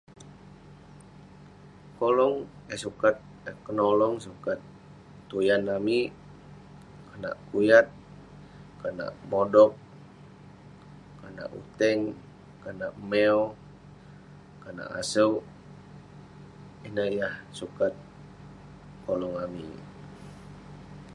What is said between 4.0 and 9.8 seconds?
eh sukat tuyan amik konak kuyat, konak modog,